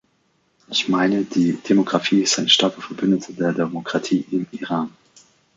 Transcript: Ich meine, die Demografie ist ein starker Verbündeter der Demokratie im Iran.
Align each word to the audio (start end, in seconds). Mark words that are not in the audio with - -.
Ich 0.67 0.89
meine, 0.89 1.25
die 1.25 1.53
Demografie 1.57 2.23
ist 2.23 2.39
ein 2.39 2.49
starker 2.49 2.81
Verbündeter 2.81 3.33
der 3.33 3.53
Demokratie 3.53 4.25
im 4.31 4.47
Iran. 4.51 4.89